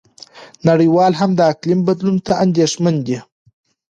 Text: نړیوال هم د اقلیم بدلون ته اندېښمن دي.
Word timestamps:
نړیوال 0.69 1.13
هم 1.19 1.31
د 1.37 1.41
اقلیم 1.51 1.79
بدلون 1.87 2.17
ته 2.25 2.33
اندېښمن 2.45 2.95
دي. 3.07 3.17